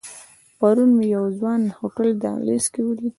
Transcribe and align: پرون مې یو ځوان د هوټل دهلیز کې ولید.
پرون 0.59 0.89
مې 0.97 1.05
یو 1.15 1.25
ځوان 1.37 1.59
د 1.65 1.69
هوټل 1.79 2.09
دهلیز 2.23 2.65
کې 2.73 2.81
ولید. 2.83 3.09